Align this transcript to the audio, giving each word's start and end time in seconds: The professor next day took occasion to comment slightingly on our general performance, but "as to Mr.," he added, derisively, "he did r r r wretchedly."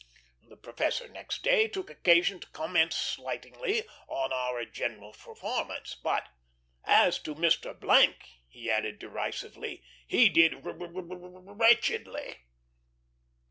The 0.41 0.57
professor 0.57 1.07
next 1.07 1.43
day 1.43 1.67
took 1.67 1.91
occasion 1.91 2.39
to 2.39 2.49
comment 2.49 2.91
slightingly 2.91 3.83
on 4.07 4.33
our 4.33 4.65
general 4.65 5.13
performance, 5.13 5.93
but 5.93 6.27
"as 6.83 7.19
to 7.19 7.35
Mr.," 7.35 7.79
he 8.49 8.67
added, 8.71 8.97
derisively, 8.97 9.83
"he 10.07 10.27
did 10.27 10.65
r 10.65 10.71
r 10.71 10.81
r 10.81 11.53
wretchedly." 11.53 12.39